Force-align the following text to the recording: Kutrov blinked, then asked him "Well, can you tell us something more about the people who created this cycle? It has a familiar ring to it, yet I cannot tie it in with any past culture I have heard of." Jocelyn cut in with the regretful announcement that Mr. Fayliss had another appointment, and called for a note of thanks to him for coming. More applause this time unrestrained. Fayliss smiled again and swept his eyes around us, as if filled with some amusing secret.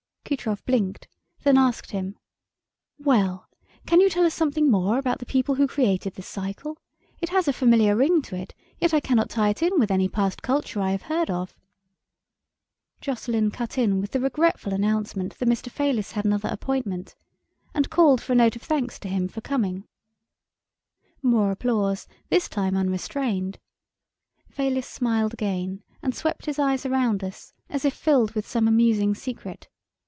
Kutrov 0.23 0.63
blinked, 0.63 1.09
then 1.43 1.57
asked 1.57 1.91
him 1.91 2.17
"Well, 2.97 3.49
can 3.85 3.99
you 3.99 4.09
tell 4.09 4.25
us 4.25 4.33
something 4.33 4.71
more 4.71 4.97
about 4.97 5.19
the 5.19 5.25
people 5.25 5.55
who 5.55 5.67
created 5.67 6.13
this 6.13 6.27
cycle? 6.29 6.77
It 7.19 7.27
has 7.27 7.49
a 7.49 7.53
familiar 7.53 7.97
ring 7.97 8.21
to 8.21 8.37
it, 8.37 8.55
yet 8.79 8.93
I 8.93 9.01
cannot 9.01 9.29
tie 9.29 9.49
it 9.49 9.61
in 9.61 9.77
with 9.77 9.91
any 9.91 10.07
past 10.07 10.41
culture 10.41 10.79
I 10.79 10.91
have 10.91 11.01
heard 11.01 11.29
of." 11.29 11.53
Jocelyn 13.01 13.51
cut 13.51 13.77
in 13.77 13.99
with 13.99 14.11
the 14.11 14.21
regretful 14.21 14.73
announcement 14.73 15.37
that 15.37 15.49
Mr. 15.49 15.69
Fayliss 15.69 16.13
had 16.13 16.23
another 16.23 16.47
appointment, 16.49 17.13
and 17.73 17.89
called 17.89 18.21
for 18.21 18.31
a 18.31 18.35
note 18.37 18.55
of 18.55 18.61
thanks 18.61 18.99
to 18.99 19.09
him 19.09 19.27
for 19.27 19.41
coming. 19.41 19.83
More 21.21 21.51
applause 21.51 22.07
this 22.29 22.47
time 22.47 22.77
unrestrained. 22.77 23.59
Fayliss 24.49 24.87
smiled 24.87 25.33
again 25.33 25.83
and 26.01 26.15
swept 26.15 26.45
his 26.45 26.57
eyes 26.57 26.85
around 26.85 27.21
us, 27.21 27.51
as 27.69 27.83
if 27.83 27.93
filled 27.93 28.31
with 28.31 28.47
some 28.47 28.65
amusing 28.69 29.13
secret. 29.13 29.67